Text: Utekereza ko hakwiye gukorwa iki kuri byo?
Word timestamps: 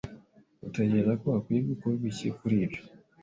Utekereza 0.67 1.13
ko 1.21 1.27
hakwiye 1.35 1.61
gukorwa 1.69 2.03
iki 2.11 2.27
kuri 2.37 2.55
byo? 2.71 2.81